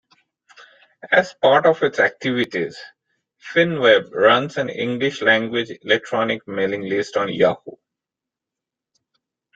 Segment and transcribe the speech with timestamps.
[1.11, 2.75] As part of its activities,
[3.53, 7.75] pHinnWeb runs an English-language electronic mailing list on Yahoo!